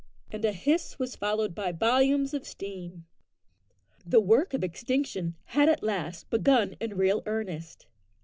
[0.31, 3.05] and a hiss was followed by volumes of steam.
[4.03, 7.85] The work of extinction had at last begun in real earnest.